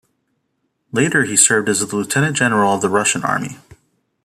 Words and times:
Later, 0.91 1.25
he 1.25 1.35
served 1.37 1.69
as 1.69 1.83
a 1.83 1.95
lieutenant-general 1.95 2.73
of 2.73 2.81
the 2.81 2.89
Russian 2.89 3.23
army. 3.23 3.57